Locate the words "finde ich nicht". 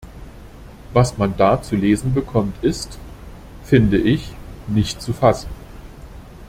3.63-4.99